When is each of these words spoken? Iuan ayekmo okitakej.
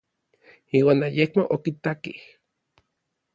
Iuan 0.77 0.99
ayekmo 1.07 1.43
okitakej. 1.55 2.19